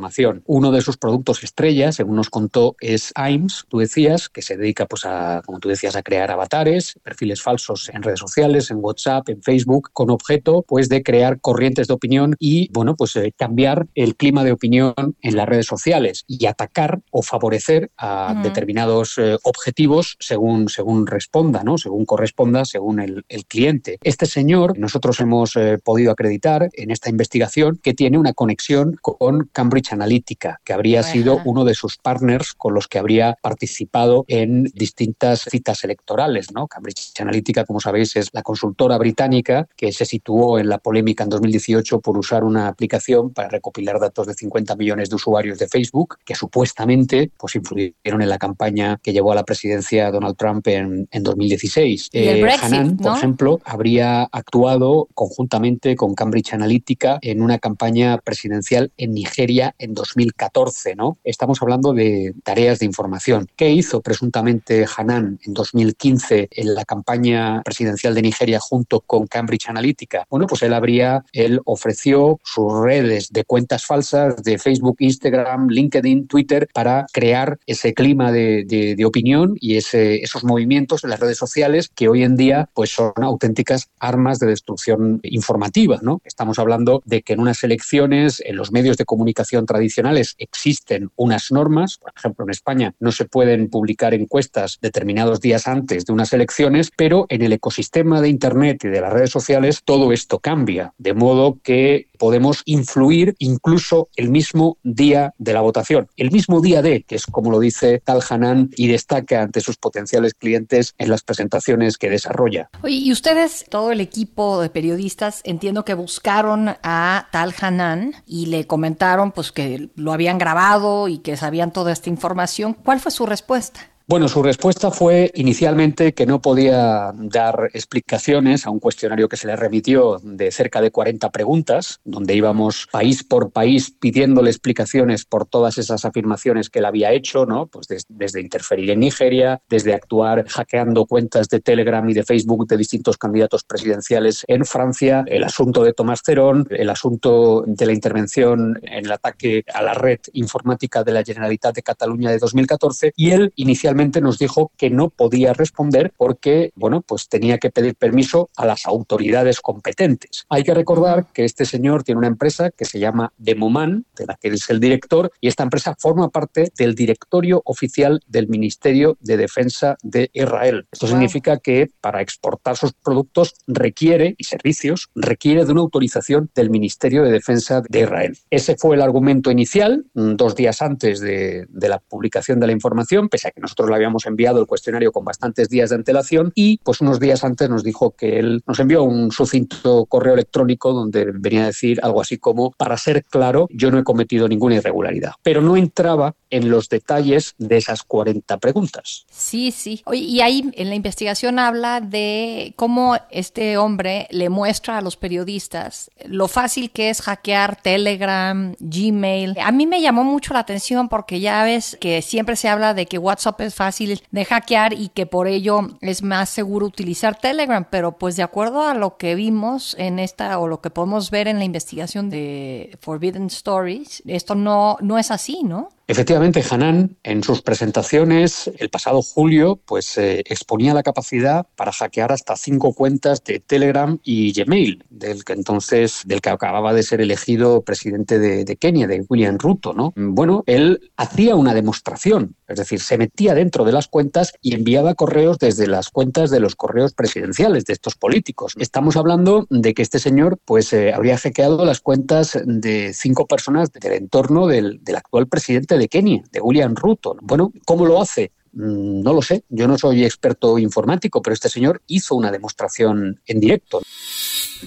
uno 0.46 0.72
de 0.72 0.82
sus 0.82 0.98
productos 0.98 1.44
estrella, 1.44 1.92
según 1.92 2.16
nos 2.16 2.30
contó, 2.30 2.76
es 2.80 3.12
AIMS, 3.16 3.66
tú 3.70 3.80
decías, 3.80 4.30
que 4.30 4.42
se 4.42 4.58
dedica, 4.58 4.86
pues, 4.86 5.06
a, 5.06 5.42
como 5.46 5.60
tú 5.60 5.70
decías, 5.70 5.96
a 5.96 6.04
crear 6.04 6.32
avatares, 6.32 7.00
perfiles 7.04 7.42
falsos 7.42 7.90
en 7.94 8.04
redes 8.04 8.20
sociales, 8.20 8.72
en 8.72 8.78
WhatsApp, 8.82 9.30
en 9.30 9.42
Facebook, 9.42 9.90
con 9.94 10.10
objeto, 10.10 10.64
pues, 10.68 10.90
de 10.90 11.04
crear 11.04 11.40
corrientes 11.40 11.88
de 11.88 11.94
opinión 11.94 12.36
y, 12.40 12.70
bueno, 12.74 12.96
pues, 12.96 13.16
eh, 13.16 13.34
cambiar 13.38 13.88
el 13.96 14.16
clima 14.16 14.44
de 14.44 14.52
opinión 14.52 14.94
en 15.22 15.36
las 15.36 15.48
redes 15.48 15.66
sociales 15.66 16.24
y 16.28 16.46
atacar 16.46 17.02
o 17.12 17.22
favorecer 17.22 17.92
a 17.98 18.40
determinados 18.44 19.18
eh, 19.18 19.38
objetivos 19.44 20.18
según, 20.20 20.70
según 20.70 21.08
responda, 21.08 21.64
¿no? 21.64 21.78
Según 21.78 22.06
corresponda, 22.06 22.66
según 22.66 23.00
el, 23.00 23.26
cliente. 23.48 23.98
Este 24.04 24.28
señor, 24.28 24.78
nosotros 24.78 25.20
hemos 25.20 25.56
eh, 25.56 25.78
podido 25.84 26.12
acreditar 26.12 26.70
en 26.74 26.92
esta 26.92 27.10
investigación 27.10 27.80
que 27.82 27.94
tiene 27.94 28.18
una 28.18 28.34
conexión 28.34 28.96
con 29.02 29.50
Cambridge 29.52 29.81
Analytica, 29.92 30.60
que 30.64 30.74
habría 30.74 31.04
sido 31.04 31.42
uno 31.46 31.66
de 31.66 31.74
sus 31.74 31.98
partners 31.98 32.54
con 32.54 32.74
los 32.74 32.88
que 32.88 33.00
habría 33.00 33.38
participado 33.42 34.26
en 34.28 34.66
distintas 34.74 35.42
citas 35.50 35.84
electorales. 35.84 36.52
¿no? 36.54 36.68
Cambridge 36.68 37.20
Analytica, 37.20 37.66
como 37.66 37.80
sabéis, 37.80 38.16
es 38.16 38.30
la 38.34 38.44
consultora 38.44 38.98
británica 38.98 39.68
que 39.76 39.92
se 39.92 40.06
situó 40.06 40.60
en 40.60 40.70
la 40.70 40.78
polémica 40.78 41.24
en 41.24 41.30
2018 41.30 42.00
por 42.00 42.18
usar 42.18 42.44
una 42.44 42.68
aplicación 42.68 43.32
para 43.32 43.50
recopilar 43.50 44.00
datos 44.00 44.28
de 44.28 44.34
50 44.34 44.76
millones 44.76 45.10
de 45.10 45.16
usuarios 45.16 45.60
de 45.60 45.68
Facebook, 45.68 46.18
que 46.26 46.36
supuestamente 46.36 47.32
pues, 47.38 47.56
influyeron 47.56 48.22
en 48.22 48.30
la 48.30 48.38
campaña 48.38 49.00
que 49.02 49.14
llevó 49.14 49.32
a 49.32 49.36
la 49.36 49.44
presidencia 49.44 50.12
Donald 50.12 50.36
Trump 50.38 50.68
en, 50.68 51.08
en 51.12 51.24
2016. 51.24 52.10
Eh, 52.14 52.48
Hanan, 52.62 52.98
por 52.98 53.18
ejemplo, 53.18 53.60
habría 53.66 54.24
actuado 54.32 55.08
conjuntamente 55.14 55.96
con 55.96 56.16
Cambridge 56.16 56.54
Analytica 56.54 57.20
en 57.22 57.42
una 57.42 57.60
campaña 57.60 58.18
presidencial 58.18 58.92
en 58.98 59.14
Nigeria 59.14 59.71
en 59.78 59.94
2014, 59.94 60.96
¿no? 60.96 61.18
Estamos 61.24 61.62
hablando 61.62 61.94
de 61.94 62.34
tareas 62.44 62.80
de 62.80 62.86
información. 62.86 63.48
¿Qué 63.56 63.70
hizo 63.70 64.02
presuntamente 64.02 64.86
Hanan 64.98 65.40
en 65.46 65.54
2015 65.54 66.50
en 66.52 66.76
la 66.76 66.86
campaña 66.86 67.62
presidencial 67.64 68.14
de 68.16 68.22
Nigeria 68.22 68.60
junto 68.60 69.02
con 69.02 69.28
Cambridge 69.28 69.70
Analytica? 69.70 70.26
Bueno, 70.30 70.48
pues 70.48 70.62
él 70.64 70.74
habría, 70.74 71.24
él 71.34 71.62
ofreció 71.66 72.40
sus 72.44 72.74
redes 72.82 73.30
de 73.32 73.44
cuentas 73.44 73.86
falsas 73.86 74.44
de 74.44 74.58
Facebook, 74.58 74.98
Instagram, 75.00 75.70
LinkedIn, 75.70 76.28
Twitter 76.28 76.68
para 76.74 77.06
crear 77.12 77.60
ese 77.66 77.94
clima 77.94 78.32
de, 78.32 78.96
opinión 79.06 79.56
y 79.60 79.78
ese, 79.78 80.22
esos 80.22 80.44
movimientos 80.44 81.04
en 81.04 81.10
las 81.10 81.20
redes 81.20 81.38
sociales 81.38 81.90
que 81.94 82.08
hoy 82.08 82.24
en 82.24 82.36
día 82.36 82.70
pues 82.74 82.92
son 82.92 83.14
auténticas 83.18 83.90
armas 84.00 84.40
de 84.40 84.48
destrucción 84.48 85.20
informativa, 85.24 86.00
¿no? 86.02 86.22
Estamos 86.24 86.60
hablando 86.60 87.02
de 87.06 87.22
que 87.22 87.34
en 87.34 87.40
unas 87.40 87.64
elecciones, 87.64 88.42
en 88.46 88.56
los 88.56 88.72
medios 88.72 88.98
de 88.98 89.06
comunicación 89.06 89.61
tradicionales 89.66 90.36
existen 90.38 91.12
unas 91.16 91.52
normas, 91.52 91.98
por 91.98 92.14
ejemplo 92.16 92.46
en 92.46 92.52
España 92.52 92.94
no 93.00 93.12
se 93.12 93.26
pueden 93.26 93.70
publicar 93.70 94.14
encuestas 94.14 94.78
determinados 94.82 95.42
días 95.42 95.68
antes 95.68 96.06
de 96.06 96.14
unas 96.14 96.34
elecciones, 96.34 96.92
pero 96.96 97.26
en 97.30 97.42
el 97.42 97.54
ecosistema 97.54 98.22
de 98.22 98.30
Internet 98.30 98.84
y 98.84 98.90
de 98.90 99.02
las 99.02 99.14
redes 99.14 99.32
sociales 99.32 99.82
todo 99.84 100.12
esto 100.12 100.40
cambia, 100.40 100.94
de 100.98 101.14
modo 101.14 101.60
que 101.64 102.08
podemos 102.22 102.62
influir 102.66 103.36
incluso 103.40 104.10
el 104.16 104.30
mismo 104.30 104.78
día 104.84 105.34
de 105.40 105.54
la 105.54 105.62
votación, 105.62 106.08
el 106.18 106.30
mismo 106.30 106.62
día 106.62 106.84
de, 106.84 107.02
que 107.02 107.16
es 107.16 107.26
como 107.26 107.50
lo 107.50 107.60
dice 107.60 108.00
Tal 108.06 108.22
Hanan 108.30 108.70
y 108.76 108.88
destaca 108.88 109.42
ante 109.42 109.60
sus 109.60 109.78
potenciales 109.78 110.36
clientes 110.36 110.94
en 111.00 111.10
las 111.10 111.24
presentaciones 111.24 111.98
que 111.98 112.12
desarrolla. 112.12 112.70
Y 112.84 113.12
ustedes, 113.12 113.66
todo 113.70 113.92
el 113.92 114.02
equipo 114.02 114.62
de 114.62 114.70
periodistas, 114.70 115.42
entiendo 115.46 115.84
que 115.84 115.96
buscaron 115.96 116.76
a 116.84 117.28
Tal 117.32 117.56
Hanan 117.60 118.14
y 118.28 118.46
le 118.46 118.68
comentaron 118.68 119.32
pues 119.32 119.51
que 119.52 119.90
lo 119.96 120.14
habían 120.14 120.38
grabado 120.38 121.08
y 121.08 121.20
que 121.20 121.38
sabían 121.38 121.72
toda 121.72 121.92
esta 121.92 122.10
información. 122.10 122.74
¿Cuál 122.74 123.00
fue 123.00 123.12
su 123.12 123.26
respuesta? 123.26 123.91
Bueno, 124.12 124.28
su 124.28 124.44
respuesta 124.44 124.92
fue 124.92 125.32
inicialmente 125.36 126.14
que 126.14 126.26
no 126.26 126.42
podía 126.42 127.14
dar 127.16 127.70
explicaciones 127.72 128.68
a 128.68 128.70
un 128.70 128.82
cuestionario 128.82 129.30
que 129.30 129.38
se 129.38 129.48
le 129.48 129.56
remitió 129.56 130.20
de 130.22 130.52
cerca 130.52 130.82
de 130.82 130.92
40 130.92 131.30
preguntas, 131.30 132.02
donde 132.04 132.36
íbamos 132.36 132.90
país 132.92 133.24
por 133.24 133.52
país 133.52 133.96
pidiéndole 133.98 134.50
explicaciones 134.50 135.24
por 135.24 135.46
todas 135.46 135.78
esas 135.78 136.04
afirmaciones 136.04 136.70
que 136.70 136.80
él 136.80 136.86
había 136.88 137.14
hecho, 137.14 137.46
¿no? 137.46 137.68
Pues 137.68 137.88
desde 138.10 138.42
interferir 138.42 138.90
en 138.90 139.00
Nigeria, 139.00 139.62
desde 139.70 139.94
actuar 139.94 140.46
hackeando 140.46 141.06
cuentas 141.06 141.48
de 141.48 141.62
Telegram 141.62 142.10
y 142.10 142.14
de 142.14 142.26
Facebook 142.26 142.68
de 142.68 142.76
distintos 142.76 143.18
candidatos 143.18 143.64
presidenciales 143.64 144.44
en 144.50 144.66
Francia, 144.66 145.24
el 145.26 145.46
asunto 145.46 145.86
de 145.86 145.94
Tomás 145.94 146.22
Cerón, 146.26 146.68
el 146.70 146.90
asunto 146.90 147.64
de 147.66 147.86
la 147.86 147.94
intervención 147.94 148.78
en 148.84 149.06
el 149.06 149.12
ataque 149.14 149.64
a 149.74 149.82
la 149.82 149.94
red 149.94 150.20
informática 150.34 151.02
de 151.02 151.14
la 151.14 151.24
Generalitat 151.24 151.76
de 151.76 151.82
Cataluña 151.82 152.30
de 152.30 152.40
2014 152.40 153.14
y 153.16 153.32
él 153.32 153.54
inicialmente 153.56 154.01
nos 154.02 154.40
dijo 154.40 154.72
que 154.78 154.90
no 154.90 155.10
podía 155.10 155.54
responder 155.54 156.12
porque, 156.18 156.72
bueno, 156.76 157.02
pues 157.02 157.30
tenía 157.30 157.58
que 157.58 157.70
pedir 157.70 157.96
permiso 157.96 158.50
a 158.58 158.66
las 158.66 158.86
autoridades 158.86 159.62
competentes. 159.62 160.46
Hay 160.50 160.64
que 160.64 160.74
recordar 160.74 161.28
que 161.34 161.46
este 161.46 161.66
señor 161.66 162.04
tiene 162.04 162.20
una 162.20 162.28
empresa 162.28 162.72
que 162.72 162.86
se 162.86 163.00
llama 163.00 163.32
Demoman, 163.38 164.06
de 164.16 164.26
la 164.26 164.36
que 164.36 164.50
es 164.50 164.70
el 164.70 164.80
director, 164.80 165.32
y 165.40 165.48
esta 165.48 165.64
empresa 165.64 165.96
forma 166.00 166.30
parte 166.30 166.72
del 166.78 166.96
directorio 166.96 167.62
oficial 167.66 168.22
del 168.28 168.48
Ministerio 168.48 169.18
de 169.22 169.38
Defensa 169.38 169.98
de 170.02 170.30
Israel. 170.34 170.88
Esto 170.92 171.08
significa 171.08 171.58
que 171.58 171.90
para 172.02 172.22
exportar 172.22 172.78
sus 172.78 172.94
productos 172.94 173.54
requiere, 173.68 174.36
y 174.38 174.44
servicios, 174.46 175.10
requiere 175.16 175.66
de 175.66 175.72
una 175.72 175.82
autorización 175.82 176.50
del 176.56 176.70
Ministerio 176.70 177.24
de 177.24 177.32
Defensa 177.32 177.82
de 177.88 178.02
Israel. 178.02 178.38
Ese 178.50 178.76
fue 178.78 178.96
el 178.96 179.02
argumento 179.02 179.52
inicial, 179.52 180.06
mm, 180.14 180.34
dos 180.36 180.56
días 180.56 180.82
antes 180.82 181.20
de, 181.20 181.66
de 181.70 181.90
la 181.90 182.00
publicación 182.00 182.60
de 182.60 182.68
la 182.68 182.74
información, 182.74 183.30
pese 183.30 183.50
a 183.50 183.52
que 183.52 183.62
nosotros 183.62 183.81
le 183.90 183.96
habíamos 183.96 184.26
enviado 184.26 184.60
el 184.60 184.68
cuestionario 184.68 185.12
con 185.12 185.26
bastantes 185.26 185.70
días 185.70 185.90
de 185.90 185.98
antelación 185.98 186.52
y 186.56 186.78
pues 186.84 187.02
unos 187.02 187.20
días 187.20 187.44
antes 187.44 187.70
nos 187.70 187.84
dijo 187.84 188.12
que 188.12 188.40
él 188.40 188.62
nos 188.66 188.80
envió 188.80 189.04
un 189.04 189.32
sucinto 189.32 190.06
correo 190.06 190.34
electrónico 190.34 190.94
donde 190.94 191.26
venía 191.34 191.64
a 191.64 191.68
decir 191.68 192.00
algo 192.04 192.22
así 192.22 192.38
como, 192.38 192.72
para 192.72 192.98
ser 192.98 193.24
claro, 193.26 193.68
yo 193.72 193.92
no 193.92 194.00
he 194.00 194.04
cometido 194.04 194.48
ninguna 194.48 194.76
irregularidad, 194.76 195.34
pero 195.44 195.62
no 195.62 195.78
entraba 195.78 196.36
en 196.50 196.70
los 196.70 196.90
detalles 196.90 197.56
de 197.58 197.78
esas 197.78 198.04
40 198.04 198.58
preguntas. 198.58 199.26
Sí, 199.32 199.72
sí. 199.72 200.04
Y 200.12 200.42
ahí 200.42 200.70
en 200.74 200.90
la 200.90 200.96
investigación 200.96 201.60
habla 201.60 202.02
de 202.02 202.74
cómo 202.76 203.18
este 203.30 203.78
hombre 203.78 204.28
le 204.32 204.50
muestra 204.50 204.98
a 204.98 205.02
los 205.02 205.16
periodistas 205.16 206.12
lo 206.26 206.48
fácil 206.48 206.92
que 206.92 207.10
es 207.10 207.22
hackear 207.22 207.82
Telegram, 207.82 208.76
Gmail. 208.80 209.58
A 209.62 209.72
mí 209.72 209.88
me 209.88 210.02
llamó 210.02 210.24
mucho 210.24 210.54
la 210.54 210.60
atención 210.60 211.10
porque 211.10 211.40
ya 211.40 211.64
ves 211.64 211.98
que 212.00 212.22
siempre 212.22 212.56
se 212.56 212.68
habla 212.68 212.94
de 212.94 213.06
que 213.06 213.18
WhatsApp 213.18 213.62
es 213.62 213.71
fácil 213.72 214.22
de 214.32 214.46
hackear 214.46 214.94
y 214.94 215.10
que 215.10 215.26
por 215.26 215.48
ello 215.48 215.82
es 216.02 216.24
más 216.24 216.50
seguro 216.50 216.86
utilizar 216.86 217.38
Telegram, 217.40 217.86
pero 217.90 218.18
pues 218.18 218.36
de 218.36 218.44
acuerdo 218.44 218.84
a 218.84 218.94
lo 218.94 219.18
que 219.18 219.36
vimos 219.36 219.96
en 219.98 220.20
esta 220.20 220.60
o 220.60 220.68
lo 220.68 220.82
que 220.82 220.90
podemos 220.90 221.32
ver 221.32 221.48
en 221.48 221.58
la 221.58 221.66
investigación 221.66 222.30
de 222.30 222.98
Forbidden 223.02 223.48
Stories, 223.48 224.24
esto 224.26 224.56
no, 224.56 224.98
no 225.02 225.18
es 225.18 225.32
así, 225.32 225.64
¿no? 225.64 225.90
Efectivamente, 226.12 226.62
Hanan, 226.70 227.16
en 227.24 227.42
sus 227.42 227.62
presentaciones 227.62 228.70
el 228.80 228.90
pasado 228.90 229.22
julio, 229.22 229.80
pues 229.86 230.18
eh, 230.18 230.44
exponía 230.46 230.94
la 230.94 231.04
capacidad 231.04 231.66
para 231.78 231.94
hackear 231.94 232.34
hasta 232.34 232.58
cinco 232.58 232.92
cuentas 232.92 233.42
de 233.46 233.62
Telegram 233.62 234.20
y 234.22 234.52
Gmail, 234.52 235.06
del 235.10 235.46
que 235.46 235.54
entonces, 235.54 236.24
del 236.26 236.42
que 236.42 236.50
acababa 236.50 236.94
de 236.94 237.04
ser 237.04 237.22
elegido 237.22 237.84
presidente 237.84 238.40
de, 238.40 238.66
de 238.66 238.76
Kenia, 238.76 239.08
de 239.08 239.26
William 239.30 239.58
Ruto, 239.58 239.94
¿no? 239.94 240.12
Bueno, 240.18 240.64
él 240.66 241.12
hacía 241.16 241.56
una 241.56 241.74
demostración, 241.74 242.58
es 242.68 242.80
decir, 242.80 243.00
se 243.00 243.18
metía 243.18 243.54
dentro 243.54 243.86
de 243.86 243.94
las 243.94 244.10
cuentas 244.10 244.52
y 244.62 244.76
enviaba 244.76 245.16
correos 245.16 245.60
desde 245.60 245.88
las 245.88 246.10
cuentas 246.10 246.50
de 246.50 246.60
los 246.60 246.76
correos 246.76 247.14
presidenciales 247.14 247.86
de 247.86 247.94
estos 247.94 248.16
políticos. 248.16 248.74
Estamos 248.78 249.16
hablando 249.16 249.66
de 249.70 249.94
que 249.94 250.02
este 250.02 250.20
señor, 250.20 250.60
pues, 250.66 250.92
eh, 250.92 251.14
habría 251.14 251.38
hackeado 251.38 251.86
las 251.86 252.02
cuentas 252.02 252.60
de 252.66 253.14
cinco 253.14 253.48
personas 253.48 253.94
del 253.94 254.12
entorno 254.12 254.68
del, 254.68 255.02
del 255.02 255.16
actual 255.16 255.48
presidente 255.48 256.01
de 256.02 256.10
Kenia, 256.10 256.42
de 256.52 256.60
William 256.60 256.96
Ruto. 256.96 257.38
Bueno, 257.42 257.72
¿cómo 257.86 258.06
lo 258.06 258.22
hace? 258.22 258.52
Mm, 258.74 259.22
no 259.22 259.34
lo 259.34 259.42
sé, 259.42 259.64
yo 259.70 259.88
no 259.88 259.98
soy 259.98 260.24
experto 260.24 260.80
informático, 260.80 261.42
pero 261.42 261.54
este 261.54 261.70
señor 261.70 262.02
hizo 262.08 262.36
una 262.36 262.52
demostración 262.52 263.40
en 263.46 263.60
directo. 263.60 264.02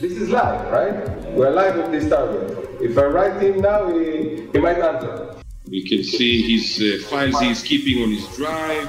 This 0.01 0.13
is 0.13 0.29
live, 0.29 0.71
right? 0.73 1.37
We're 1.37 1.55
live 1.55 1.77
with 1.77 1.91
this 1.93 2.09
target. 2.09 2.51
If 2.81 2.99
I 2.99 3.05
write 3.05 3.41
him 3.41 3.61
now, 3.61 3.89
he, 3.89 4.49
he 4.53 4.59
might 4.59 4.79
answer. 4.79 5.37
We 5.71 5.83
can 5.89 6.03
see 6.03 6.57
his 6.57 6.79
uh, 6.81 7.07
files 7.09 7.41
he's 7.41 7.63
keeping 7.63 8.03
on 8.03 8.11
his 8.11 8.27
drive. 8.37 8.89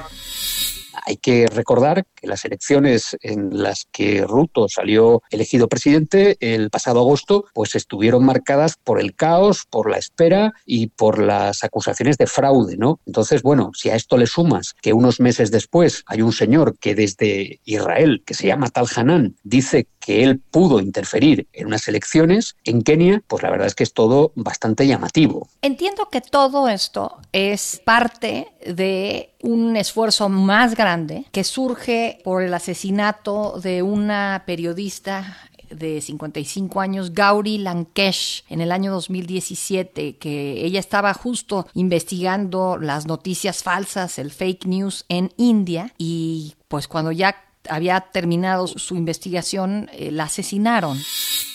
Hay 1.06 1.18
que 1.18 1.46
recordar 1.46 2.04
que 2.16 2.26
las 2.26 2.44
elecciones 2.44 3.16
en 3.20 3.62
las 3.62 3.86
que 3.92 4.24
Ruto 4.26 4.68
salió 4.68 5.22
elegido 5.30 5.68
presidente 5.68 6.36
el 6.40 6.68
pasado 6.68 6.98
agosto, 6.98 7.44
pues 7.54 7.76
estuvieron 7.76 8.24
marcadas 8.24 8.74
por 8.82 9.00
el 9.00 9.14
caos, 9.14 9.66
por 9.70 9.88
la 9.88 9.98
espera 9.98 10.52
y 10.64 10.88
por 10.88 11.20
las 11.20 11.62
acusaciones 11.62 12.18
de 12.18 12.26
fraude, 12.26 12.76
¿no? 12.76 12.98
Entonces, 13.06 13.42
bueno, 13.42 13.70
si 13.72 13.88
a 13.88 13.94
esto 13.94 14.16
le 14.16 14.26
sumas 14.26 14.74
que 14.82 14.92
unos 14.92 15.20
meses 15.20 15.52
después 15.52 16.02
hay 16.06 16.22
un 16.22 16.32
señor 16.32 16.76
que 16.80 16.96
desde 16.96 17.60
Israel, 17.64 18.24
que 18.26 18.34
se 18.34 18.48
llama 18.48 18.68
Tal 18.68 18.86
Hanan, 18.96 19.36
dice 19.44 19.86
que 20.06 20.22
él 20.22 20.38
pudo 20.38 20.78
interferir 20.78 21.48
en 21.52 21.66
unas 21.66 21.88
elecciones 21.88 22.54
en 22.62 22.82
Kenia, 22.82 23.24
pues 23.26 23.42
la 23.42 23.50
verdad 23.50 23.66
es 23.66 23.74
que 23.74 23.82
es 23.82 23.92
todo 23.92 24.30
bastante 24.36 24.86
llamativo. 24.86 25.48
Entiendo 25.62 26.08
que 26.12 26.20
todo 26.20 26.68
esto 26.68 27.16
es 27.32 27.82
parte 27.84 28.46
de 28.64 29.34
un 29.42 29.76
esfuerzo 29.76 30.28
más 30.28 30.76
grande 30.76 31.24
que 31.32 31.42
surge 31.42 32.20
por 32.22 32.44
el 32.44 32.54
asesinato 32.54 33.58
de 33.60 33.82
una 33.82 34.44
periodista 34.46 35.38
de 35.70 36.00
55 36.00 36.80
años, 36.80 37.12
Gauri 37.12 37.58
Lankesh, 37.58 38.44
en 38.48 38.60
el 38.60 38.70
año 38.70 38.92
2017, 38.92 40.18
que 40.18 40.64
ella 40.64 40.78
estaba 40.78 41.12
justo 41.14 41.66
investigando 41.74 42.76
las 42.76 43.06
noticias 43.06 43.64
falsas, 43.64 44.20
el 44.20 44.30
fake 44.30 44.66
news 44.66 45.04
en 45.08 45.32
India, 45.36 45.92
y 45.98 46.54
pues 46.68 46.86
cuando 46.86 47.10
ya 47.10 47.45
había 47.68 48.00
terminado 48.12 48.66
su 48.66 48.96
investigación, 48.96 49.88
eh, 49.92 50.10
la 50.10 50.24
asesinaron. 50.24 50.98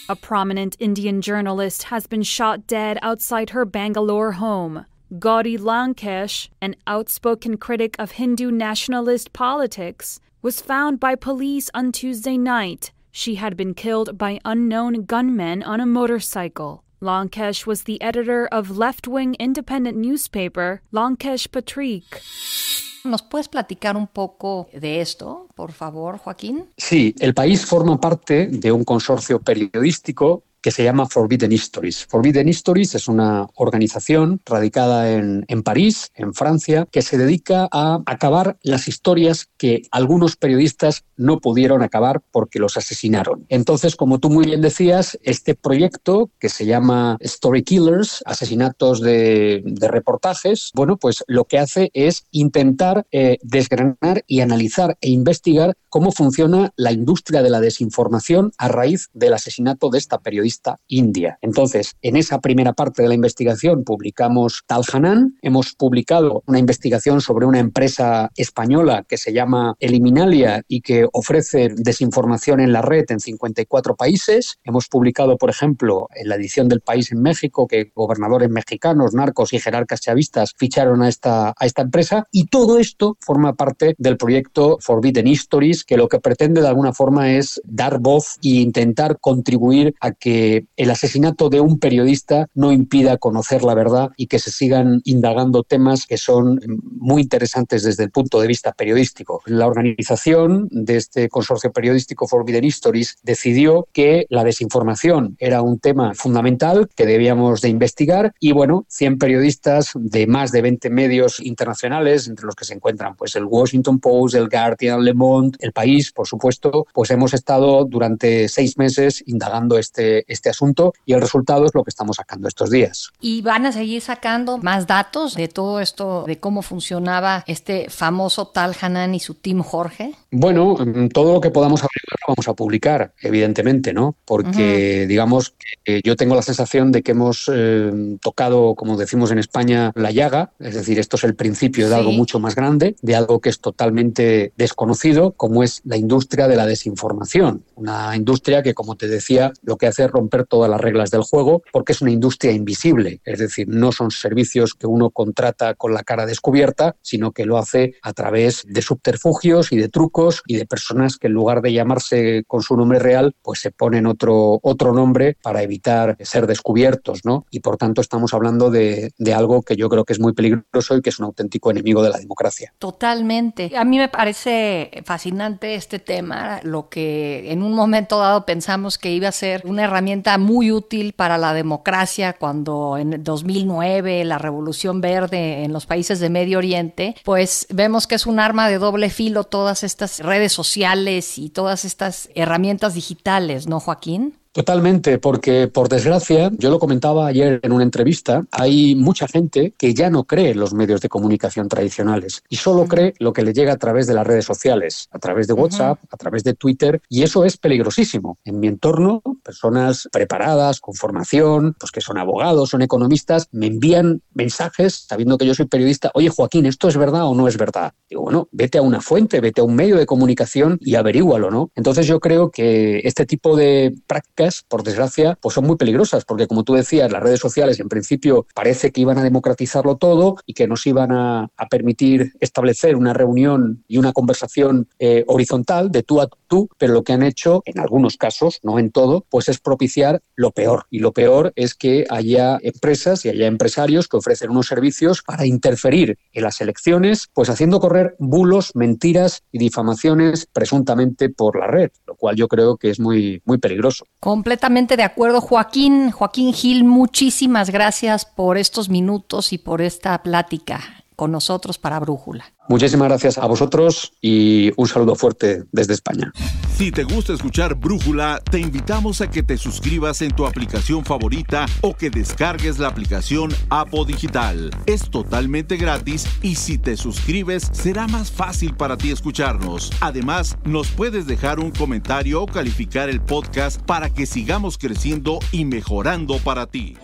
A 0.09 0.15
prominent 0.15 0.75
Indian 0.79 1.21
journalist 1.21 1.83
has 1.83 2.07
been 2.07 2.23
shot 2.23 2.67
dead 2.67 2.97
outside 3.01 3.51
her 3.51 3.65
Bangalore 3.65 4.33
home. 4.33 4.85
Gauri 5.19 5.57
Lankesh, 5.57 6.49
an 6.61 6.75
outspoken 6.87 7.57
critic 7.57 7.95
of 7.99 8.11
Hindu 8.11 8.49
nationalist 8.49 9.33
politics, 9.33 10.19
was 10.41 10.61
found 10.61 10.99
by 10.99 11.15
police 11.15 11.69
on 11.73 11.91
Tuesday 11.91 12.37
night. 12.37 12.91
She 13.11 13.35
had 13.35 13.57
been 13.57 13.73
killed 13.73 14.17
by 14.17 14.39
unknown 14.45 15.03
gunmen 15.05 15.63
on 15.63 15.81
a 15.81 15.85
motorcycle. 15.85 16.83
Lankesh 17.01 17.65
was 17.65 17.83
the 17.83 18.01
editor 18.01 18.47
of 18.51 18.77
left 18.77 19.07
wing 19.07 19.35
independent 19.39 19.97
newspaper 19.97 20.81
Lankesh 20.93 21.47
Patrik. 21.49 22.90
¿Nos 23.03 23.21
puedes 23.23 23.47
platicar 23.47 23.97
un 23.97 24.07
poco 24.07 24.67
de 24.73 25.01
esto, 25.01 25.47
por 25.55 25.71
favor, 25.71 26.17
Joaquín? 26.17 26.65
Sí, 26.77 27.15
el 27.19 27.33
país 27.33 27.65
forma 27.65 27.99
parte 27.99 28.47
de 28.47 28.71
un 28.71 28.83
consorcio 28.83 29.39
periodístico 29.39 30.43
que 30.61 30.71
se 30.71 30.83
llama 30.83 31.07
Forbidden 31.07 31.51
Histories. 31.51 32.05
Forbidden 32.07 32.47
Histories 32.47 32.95
es 32.95 33.07
una 33.07 33.47
organización 33.55 34.41
radicada 34.45 35.11
en, 35.11 35.45
en, 35.47 35.63
París, 35.63 36.11
en 36.15 36.33
Francia, 36.33 36.87
que 36.91 37.01
se 37.01 37.17
dedica 37.17 37.67
a 37.71 37.99
acabar 38.05 38.57
las 38.61 38.87
historias 38.87 39.49
que 39.57 39.83
algunos 39.91 40.35
periodistas 40.35 41.03
no 41.17 41.39
pudieron 41.39 41.81
acabar 41.81 42.21
porque 42.31 42.59
los 42.59 42.77
asesinaron. 42.77 43.45
Entonces, 43.49 43.95
como 43.95 44.19
tú 44.19 44.29
muy 44.29 44.45
bien 44.45 44.61
decías, 44.61 45.17
este 45.23 45.55
proyecto 45.55 46.29
que 46.39 46.49
se 46.49 46.65
llama 46.65 47.17
Story 47.19 47.63
Killers, 47.63 48.23
asesinatos 48.25 49.01
de, 49.01 49.61
de 49.65 49.87
reportajes, 49.87 50.71
bueno, 50.73 50.97
pues 50.97 51.23
lo 51.27 51.45
que 51.45 51.59
hace 51.59 51.89
es 51.93 52.25
intentar 52.31 53.05
eh, 53.11 53.37
desgranar 53.41 54.23
y 54.27 54.41
analizar 54.41 54.97
e 55.01 55.09
investigar 55.09 55.75
cómo 55.89 56.11
funciona 56.11 56.71
la 56.75 56.91
industria 56.91 57.41
de 57.43 57.49
la 57.49 57.59
desinformación 57.59 58.51
a 58.57 58.67
raíz 58.67 59.09
del 59.13 59.33
asesinato 59.33 59.89
de 59.89 59.97
esta 59.97 60.19
periodista 60.19 60.50
india. 60.87 61.37
Entonces, 61.41 61.95
en 62.01 62.15
esa 62.15 62.39
primera 62.39 62.73
parte 62.73 63.01
de 63.01 63.07
la 63.07 63.13
investigación 63.15 63.83
publicamos 63.83 64.63
Tal 64.67 64.83
Hanan, 64.91 65.35
hemos 65.41 65.73
publicado 65.73 66.43
una 66.47 66.59
investigación 66.59 67.21
sobre 67.21 67.45
una 67.45 67.59
empresa 67.59 68.31
española 68.35 69.05
que 69.07 69.17
se 69.17 69.33
llama 69.33 69.75
Eliminalia 69.79 70.63
y 70.67 70.81
que 70.81 71.07
ofrece 71.13 71.69
desinformación 71.75 72.59
en 72.59 72.73
la 72.73 72.81
red 72.81 73.05
en 73.09 73.19
54 73.19 73.95
países. 73.95 74.57
Hemos 74.63 74.87
publicado, 74.87 75.37
por 75.37 75.49
ejemplo, 75.49 76.07
en 76.15 76.29
la 76.29 76.35
edición 76.35 76.67
del 76.67 76.81
País 76.81 77.11
en 77.11 77.21
México 77.21 77.67
que 77.67 77.91
gobernadores 77.95 78.49
mexicanos, 78.49 79.13
narcos 79.13 79.53
y 79.53 79.59
jerarcas 79.59 80.01
chavistas 80.01 80.53
ficharon 80.57 81.01
a 81.01 81.09
esta, 81.09 81.49
a 81.49 81.65
esta 81.65 81.81
empresa 81.81 82.25
y 82.31 82.45
todo 82.45 82.79
esto 82.79 83.17
forma 83.21 83.53
parte 83.53 83.95
del 83.97 84.17
proyecto 84.17 84.77
Forbidden 84.81 85.27
Histories 85.27 85.83
que 85.83 85.97
lo 85.97 86.07
que 86.07 86.19
pretende 86.19 86.61
de 86.61 86.67
alguna 86.67 86.93
forma 86.93 87.31
es 87.31 87.61
dar 87.63 87.99
voz 87.99 88.37
e 88.43 88.61
intentar 88.61 89.19
contribuir 89.19 89.93
a 89.99 90.11
que 90.11 90.40
que 90.41 90.65
el 90.75 90.89
asesinato 90.89 91.49
de 91.49 91.59
un 91.59 91.77
periodista 91.77 92.47
no 92.55 92.71
impida 92.71 93.17
conocer 93.17 93.63
la 93.63 93.75
verdad 93.75 94.09
y 94.17 94.25
que 94.25 94.39
se 94.39 94.49
sigan 94.49 95.01
indagando 95.03 95.61
temas 95.61 96.07
que 96.07 96.17
son 96.17 96.59
muy 96.81 97.21
interesantes 97.21 97.83
desde 97.83 98.05
el 98.05 98.09
punto 98.09 98.41
de 98.41 98.47
vista 98.47 98.71
periodístico. 98.71 99.43
La 99.45 99.67
organización 99.67 100.67
de 100.71 100.97
este 100.97 101.29
consorcio 101.29 101.71
periodístico 101.71 102.27
Forbidden 102.27 102.63
Histories 102.63 103.17
decidió 103.21 103.87
que 103.93 104.25
la 104.29 104.43
desinformación 104.43 105.35
era 105.37 105.61
un 105.61 105.77
tema 105.77 106.15
fundamental 106.15 106.89
que 106.95 107.05
debíamos 107.05 107.61
de 107.61 107.69
investigar 107.69 108.33
y 108.39 108.51
bueno, 108.51 108.85
100 108.89 109.19
periodistas 109.19 109.91
de 109.93 110.25
más 110.25 110.51
de 110.51 110.63
20 110.63 110.89
medios 110.89 111.39
internacionales, 111.39 112.27
entre 112.27 112.47
los 112.47 112.55
que 112.55 112.65
se 112.65 112.73
encuentran 112.73 113.15
pues 113.15 113.35
el 113.35 113.45
Washington 113.45 113.99
Post, 113.99 114.33
el 114.33 114.49
Guardian, 114.49 115.03
Le 115.03 115.13
Monde, 115.13 115.57
El 115.61 115.71
País, 115.71 116.11
por 116.11 116.27
supuesto, 116.27 116.87
pues 116.93 117.11
hemos 117.11 117.35
estado 117.35 117.85
durante 117.85 118.49
seis 118.49 118.79
meses 118.79 119.23
indagando 119.27 119.77
este, 119.77 120.30
este 120.31 120.49
asunto 120.49 120.93
y 121.05 121.13
el 121.13 121.21
resultado 121.21 121.65
es 121.65 121.71
lo 121.73 121.83
que 121.83 121.89
estamos 121.89 122.17
sacando 122.17 122.47
estos 122.47 122.69
días. 122.69 123.09
¿Y 123.19 123.41
van 123.41 123.65
a 123.65 123.71
seguir 123.71 124.01
sacando 124.01 124.57
más 124.57 124.87
datos 124.87 125.35
de 125.35 125.47
todo 125.47 125.79
esto, 125.79 126.23
de 126.25 126.39
cómo 126.39 126.61
funcionaba 126.61 127.43
este 127.47 127.89
famoso 127.89 128.47
tal 128.47 128.75
Hanan 128.79 129.15
y 129.15 129.19
su 129.19 129.35
team 129.35 129.61
Jorge? 129.61 130.15
Bueno, 130.33 130.75
mm, 130.75 131.09
todo 131.09 131.33
lo 131.33 131.41
que 131.41 131.51
podamos 131.51 131.81
averiguar 131.81 132.19
lo 132.21 132.33
vamos 132.35 132.47
a 132.47 132.53
publicar, 132.53 133.13
evidentemente, 133.21 133.91
¿no? 133.91 134.15
Porque, 134.23 135.05
digamos, 135.05 135.55
que 135.83 136.01
yo 136.05 136.15
tengo 136.15 136.35
la 136.35 136.41
sensación 136.41 136.93
de 136.93 137.03
que 137.03 137.11
hemos 137.11 137.51
eh, 137.53 138.17
tocado, 138.21 138.75
como 138.75 138.95
decimos 138.95 139.31
en 139.31 139.39
España, 139.39 139.91
la 139.93 140.11
llaga, 140.11 140.53
es 140.59 140.75
decir, 140.75 140.99
esto 140.99 141.17
es 141.17 141.25
el 141.25 141.35
principio 141.35 141.89
de 141.89 141.95
algo 141.95 142.13
mucho 142.13 142.39
más 142.39 142.55
grande, 142.55 142.95
de 143.01 143.15
algo 143.15 143.41
que 143.41 143.49
es 143.49 143.59
totalmente 143.59 144.53
desconocido, 144.55 145.33
como 145.33 145.63
es 145.63 145.81
la 145.83 145.97
industria 145.97 146.47
de 146.47 146.55
la 146.55 146.65
desinformación. 146.65 147.65
Una 147.75 148.15
industria 148.15 148.63
que, 148.63 148.73
como 148.73 148.95
te 148.95 149.09
decía, 149.09 149.51
lo 149.63 149.75
que 149.75 149.87
hace 149.87 150.05
es 150.05 150.11
romper 150.11 150.45
todas 150.45 150.71
las 150.71 150.79
reglas 150.79 151.11
del 151.11 151.23
juego, 151.23 151.61
porque 151.73 151.91
es 151.91 152.01
una 152.01 152.11
industria 152.11 152.53
invisible, 152.53 153.19
es 153.25 153.39
decir, 153.39 153.67
no 153.67 153.91
son 153.91 154.11
servicios 154.11 154.75
que 154.75 154.87
uno 154.87 155.09
contrata 155.09 155.73
con 155.73 155.93
la 155.93 156.03
cara 156.03 156.25
descubierta, 156.25 156.95
sino 157.01 157.33
que 157.33 157.45
lo 157.45 157.57
hace 157.57 157.95
a 158.01 158.13
través 158.13 158.63
de 158.65 158.81
subterfugios 158.81 159.73
y 159.73 159.77
de 159.77 159.89
trucos 159.89 160.20
y 160.45 160.55
de 160.57 160.65
personas 160.65 161.17
que 161.17 161.27
en 161.27 161.33
lugar 161.33 161.61
de 161.61 161.73
llamarse 161.73 162.43
con 162.47 162.61
su 162.61 162.75
nombre 162.75 162.99
real, 162.99 163.35
pues 163.41 163.59
se 163.59 163.71
ponen 163.71 164.05
otro, 164.05 164.59
otro 164.61 164.93
nombre 164.93 165.37
para 165.41 165.63
evitar 165.63 166.15
ser 166.19 166.47
descubiertos, 166.47 167.21
¿no? 167.23 167.45
Y 167.49 167.59
por 167.59 167.77
tanto 167.77 168.01
estamos 168.01 168.33
hablando 168.33 168.69
de 168.69 169.11
algo 169.33 169.61
que 169.61 169.75
yo 169.75 169.89
creo 169.89 170.05
que 170.05 170.13
es 170.13 170.19
muy 170.19 170.33
peligroso 170.33 170.95
y 170.95 171.01
que 171.01 171.09
es 171.09 171.19
un 171.19 171.25
auténtico 171.25 171.71
enemigo 171.71 172.03
de 172.03 172.09
la 172.09 172.17
democracia. 172.17 172.73
Totalmente. 172.79 173.71
A 173.75 173.85
mí 173.85 173.97
me 173.97 174.09
parece 174.09 174.91
fascinante 175.05 175.75
este 175.75 175.99
tema, 175.99 176.59
lo 176.63 176.89
que 176.89 177.51
en 177.51 177.63
un 177.63 177.73
momento 177.73 178.19
dado 178.19 178.45
pensamos 178.45 178.97
que 178.97 179.11
iba 179.11 179.27
a 179.27 179.31
ser 179.31 179.61
una 179.65 179.83
herramienta 179.83 180.37
muy 180.37 180.71
útil 180.71 181.13
para 181.13 181.37
la 181.37 181.53
democracia 181.53 182.33
cuando 182.33 182.97
en 182.97 183.23
2009 183.23 184.25
la 184.25 184.37
revolución 184.37 185.01
verde 185.01 185.63
en 185.63 185.73
los 185.73 185.85
países 185.85 186.19
de 186.19 186.29
Medio 186.29 186.57
Oriente, 186.57 187.15
pues 187.23 187.67
vemos 187.69 188.07
que 188.07 188.15
es 188.15 188.25
un 188.25 188.39
arma 188.39 188.67
de 188.67 188.77
doble 188.77 189.09
filo 189.09 189.43
todas 189.43 189.83
estas 189.83 190.10
redes 190.19 190.51
sociales 190.51 191.37
y 191.37 191.49
todas 191.49 191.85
estas 191.85 192.29
herramientas 192.35 192.93
digitales, 192.93 193.67
¿no, 193.67 193.79
Joaquín? 193.79 194.40
Totalmente, 194.53 195.17
porque 195.17 195.69
por 195.69 195.87
desgracia, 195.87 196.51
yo 196.57 196.69
lo 196.69 196.77
comentaba 196.77 197.25
ayer 197.25 197.61
en 197.63 197.71
una 197.71 197.85
entrevista, 197.85 198.43
hay 198.51 198.95
mucha 198.95 199.25
gente 199.25 199.73
que 199.77 199.93
ya 199.93 200.09
no 200.09 200.25
cree 200.25 200.49
en 200.49 200.59
los 200.59 200.73
medios 200.73 200.99
de 200.99 201.07
comunicación 201.07 201.69
tradicionales 201.69 202.43
y 202.49 202.57
solo 202.57 202.85
cree 202.85 203.13
lo 203.19 203.31
que 203.31 203.43
le 203.43 203.53
llega 203.53 203.71
a 203.71 203.77
través 203.77 204.07
de 204.07 204.13
las 204.13 204.27
redes 204.27 204.43
sociales, 204.43 205.07
a 205.11 205.19
través 205.19 205.47
de 205.47 205.53
WhatsApp, 205.53 205.99
a 206.11 206.17
través 206.17 206.43
de 206.43 206.53
Twitter, 206.53 207.01
y 207.07 207.23
eso 207.23 207.45
es 207.45 207.55
peligrosísimo. 207.55 208.39
En 208.43 208.59
mi 208.59 208.67
entorno, 208.67 209.21
personas 209.41 210.09
preparadas, 210.11 210.81
con 210.81 210.95
formación, 210.95 211.73
pues 211.79 211.93
que 211.93 212.01
son 212.01 212.17
abogados, 212.17 212.71
son 212.71 212.81
economistas, 212.81 213.47
me 213.53 213.67
envían 213.67 214.21
mensajes 214.33 215.05
sabiendo 215.07 215.37
que 215.37 215.45
yo 215.45 215.53
soy 215.53 215.67
periodista, 215.67 216.11
oye 216.13 216.27
Joaquín, 216.27 216.65
¿esto 216.65 216.89
es 216.89 216.97
verdad 216.97 217.23
o 217.23 217.35
no 217.35 217.47
es 217.47 217.55
verdad? 217.55 217.93
Digo, 218.09 218.23
bueno, 218.23 218.49
vete 218.51 218.79
a 218.79 218.81
una 218.81 218.99
fuente, 218.99 219.39
vete 219.39 219.61
a 219.61 219.63
un 219.63 219.75
medio 219.75 219.95
de 219.95 220.05
comunicación 220.05 220.77
y 220.81 220.95
averígualo, 220.95 221.49
¿no? 221.49 221.71
Entonces 221.73 222.05
yo 222.05 222.19
creo 222.19 222.51
que 222.51 222.99
este 223.05 223.25
tipo 223.25 223.55
de 223.55 223.95
prácticas 224.07 224.40
por 224.67 224.83
desgracia, 224.83 225.37
pues 225.41 225.55
son 225.55 225.65
muy 225.65 225.75
peligrosas, 225.75 226.25
porque 226.25 226.47
como 226.47 226.63
tú 226.63 226.73
decías, 226.73 227.11
las 227.11 227.21
redes 227.21 227.39
sociales 227.39 227.79
en 227.79 227.89
principio 227.89 228.47
parece 228.55 228.91
que 228.91 229.01
iban 229.01 229.17
a 229.17 229.23
democratizarlo 229.23 229.97
todo 229.97 230.37
y 230.45 230.53
que 230.53 230.67
nos 230.67 230.85
iban 230.87 231.11
a, 231.11 231.49
permitir 231.69 232.33
establecer 232.41 232.95
una 232.97 233.13
reunión 233.13 233.83
y 233.87 233.97
una 233.97 234.11
conversación 234.11 234.89
eh, 234.99 235.23
horizontal 235.27 235.91
de 235.91 236.03
tú 236.03 236.19
a 236.19 236.27
tú, 236.47 236.69
pero 236.77 236.93
lo 236.93 237.03
que 237.03 237.13
han 237.13 237.23
hecho, 237.23 237.61
en 237.65 237.79
algunos 237.79 238.17
casos, 238.17 238.59
no 238.63 238.77
en 238.77 238.91
todo, 238.91 239.25
pues 239.29 239.47
es 239.47 239.59
propiciar 239.59 240.21
lo 240.35 240.51
peor. 240.51 240.85
Y 240.89 240.99
lo 240.99 241.13
peor 241.13 241.53
es 241.55 241.75
que 241.75 242.05
haya 242.09 242.57
empresas 242.61 243.23
y 243.25 243.29
haya 243.29 243.47
empresarios 243.47 244.07
que 244.07 244.17
ofrecen 244.17 244.49
unos 244.49 244.67
servicios 244.67 245.21
para 245.21 245.45
interferir 245.45 246.17
en 246.33 246.43
las 246.43 246.59
elecciones, 246.59 247.29
pues 247.33 247.49
haciendo 247.49 247.79
correr 247.79 248.15
bulos, 248.19 248.71
mentiras 248.75 249.43
y 249.51 249.59
difamaciones 249.59 250.47
presuntamente 250.51 251.29
por 251.29 251.57
la 251.57 251.67
red, 251.67 251.91
lo 252.05 252.15
cual 252.15 252.35
yo 252.35 252.47
creo 252.47 252.77
que 252.77 252.89
es 252.89 252.99
muy, 252.99 253.41
muy 253.45 253.57
peligroso. 253.57 254.05
Completamente 254.31 254.95
de 254.95 255.03
acuerdo, 255.03 255.41
Joaquín. 255.41 256.09
Joaquín 256.09 256.53
Gil, 256.53 256.85
muchísimas 256.85 257.69
gracias 257.69 258.23
por 258.23 258.57
estos 258.57 258.87
minutos 258.87 259.51
y 259.51 259.57
por 259.57 259.81
esta 259.81 260.23
plática 260.23 261.00
con 261.21 261.31
nosotros 261.31 261.77
para 261.77 261.99
Brújula. 261.99 262.51
Muchísimas 262.67 263.07
gracias 263.07 263.37
a 263.37 263.45
vosotros 263.45 264.13
y 264.21 264.71
un 264.75 264.87
saludo 264.87 265.13
fuerte 265.13 265.65
desde 265.71 265.93
España. 265.93 266.33
Si 266.75 266.91
te 266.91 267.03
gusta 267.03 267.33
escuchar 267.33 267.75
Brújula, 267.75 268.41
te 268.49 268.57
invitamos 268.59 269.21
a 269.21 269.29
que 269.29 269.43
te 269.43 269.55
suscribas 269.55 270.23
en 270.23 270.31
tu 270.31 270.47
aplicación 270.47 271.05
favorita 271.05 271.67
o 271.81 271.93
que 271.95 272.09
descargues 272.09 272.79
la 272.79 272.87
aplicación 272.87 273.53
Apo 273.69 274.03
Digital. 274.03 274.71
Es 274.87 275.11
totalmente 275.11 275.77
gratis 275.77 276.25
y 276.41 276.55
si 276.55 276.79
te 276.79 276.97
suscribes 276.97 277.69
será 277.71 278.07
más 278.07 278.31
fácil 278.31 278.73
para 278.73 278.97
ti 278.97 279.11
escucharnos. 279.11 279.91
Además, 279.99 280.57
nos 280.63 280.87
puedes 280.87 281.27
dejar 281.27 281.59
un 281.59 281.69
comentario 281.69 282.41
o 282.41 282.47
calificar 282.47 283.09
el 283.09 283.21
podcast 283.21 283.79
para 283.83 284.09
que 284.09 284.25
sigamos 284.25 284.79
creciendo 284.79 285.37
y 285.51 285.65
mejorando 285.65 286.39
para 286.39 286.65
ti. 286.65 286.97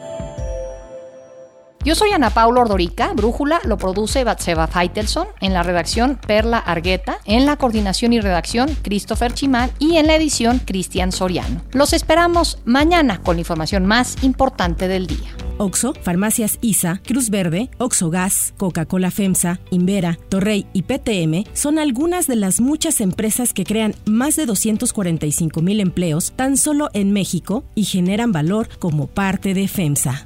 Yo 1.88 1.96
soy 1.96 2.12
Ana 2.12 2.32
Paula 2.32 2.64
Ordorica, 2.64 3.14
Brújula 3.14 3.62
lo 3.64 3.78
produce 3.78 4.26
Batseba 4.26 4.68
Feitelson, 4.68 5.26
en 5.40 5.54
la 5.54 5.64
redacción 5.64 6.20
Perla 6.28 6.58
Argueta, 6.58 7.20
en 7.24 7.46
la 7.46 7.56
coordinación 7.56 8.12
y 8.12 8.20
redacción 8.20 8.76
Christopher 8.82 9.32
Chimal 9.34 9.72
y 9.80 9.96
en 9.96 10.08
la 10.08 10.18
edición 10.18 10.60
Cristian 10.60 11.14
Soriano. 11.14 11.62
Los 11.72 11.94
esperamos 11.94 12.60
mañana 12.66 13.22
con 13.24 13.38
la 13.38 13.40
información 13.40 13.86
más 13.86 14.22
importante 14.22 14.90
del 14.90 15.08
día. 15.08 15.30
Oxo, 15.60 15.94
Farmacias 16.02 16.60
ISA, 16.60 17.00
Cruz 17.06 17.30
Verde, 17.30 17.70
Oxo 17.78 18.10
Gas, 18.10 18.54
Coca-Cola 18.58 19.10
FEMSA, 19.10 19.62
Invera, 19.72 20.20
Torrey 20.28 20.68
y 20.74 20.82
PTM 20.82 21.50
son 21.54 21.80
algunas 21.80 22.28
de 22.28 22.36
las 22.36 22.60
muchas 22.60 23.00
empresas 23.00 23.54
que 23.54 23.64
crean 23.64 23.96
más 24.06 24.36
de 24.36 24.46
245 24.46 25.62
mil 25.62 25.80
empleos 25.80 26.34
tan 26.36 26.58
solo 26.58 26.90
en 26.92 27.14
México 27.14 27.64
y 27.76 27.86
generan 27.86 28.34
valor 28.34 28.68
como 28.78 29.08
parte 29.08 29.54
de 29.54 29.70
FEMSA. 29.70 30.26